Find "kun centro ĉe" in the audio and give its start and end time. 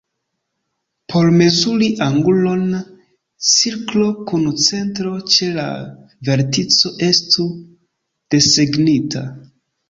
4.31-5.51